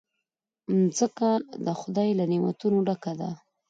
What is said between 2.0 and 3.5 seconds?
له نعمتونو ډکه ده.